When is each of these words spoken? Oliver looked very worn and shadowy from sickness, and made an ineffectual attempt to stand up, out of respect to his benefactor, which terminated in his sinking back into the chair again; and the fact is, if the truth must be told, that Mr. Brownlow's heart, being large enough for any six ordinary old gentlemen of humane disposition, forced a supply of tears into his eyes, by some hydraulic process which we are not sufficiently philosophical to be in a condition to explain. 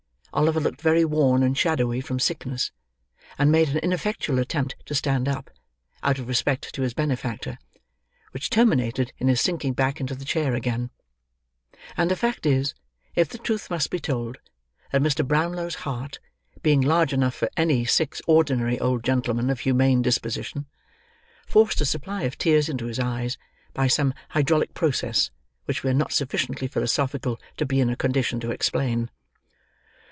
Oliver 0.33 0.61
looked 0.61 0.79
very 0.79 1.03
worn 1.03 1.43
and 1.43 1.57
shadowy 1.57 1.99
from 1.99 2.17
sickness, 2.17 2.71
and 3.37 3.51
made 3.51 3.67
an 3.67 3.79
ineffectual 3.79 4.39
attempt 4.39 4.77
to 4.85 4.95
stand 4.95 5.27
up, 5.27 5.49
out 6.03 6.19
of 6.19 6.29
respect 6.29 6.73
to 6.73 6.83
his 6.83 6.93
benefactor, 6.93 7.59
which 8.31 8.49
terminated 8.49 9.11
in 9.17 9.27
his 9.27 9.41
sinking 9.41 9.73
back 9.73 9.99
into 9.99 10.15
the 10.15 10.23
chair 10.23 10.53
again; 10.55 10.89
and 11.97 12.09
the 12.09 12.15
fact 12.15 12.45
is, 12.45 12.73
if 13.13 13.27
the 13.27 13.37
truth 13.37 13.69
must 13.69 13.89
be 13.89 13.99
told, 13.99 14.37
that 14.93 15.01
Mr. 15.01 15.27
Brownlow's 15.27 15.75
heart, 15.83 16.19
being 16.61 16.79
large 16.79 17.11
enough 17.11 17.35
for 17.35 17.49
any 17.57 17.83
six 17.83 18.21
ordinary 18.25 18.79
old 18.79 19.03
gentlemen 19.03 19.49
of 19.49 19.59
humane 19.59 20.01
disposition, 20.01 20.65
forced 21.45 21.81
a 21.81 21.85
supply 21.85 22.21
of 22.23 22.37
tears 22.37 22.69
into 22.69 22.85
his 22.85 22.99
eyes, 23.01 23.37
by 23.73 23.87
some 23.87 24.13
hydraulic 24.29 24.73
process 24.73 25.29
which 25.65 25.83
we 25.83 25.89
are 25.89 25.93
not 25.93 26.13
sufficiently 26.13 26.69
philosophical 26.69 27.37
to 27.57 27.65
be 27.65 27.81
in 27.81 27.89
a 27.89 27.97
condition 27.97 28.39
to 28.39 28.49
explain. 28.51 29.09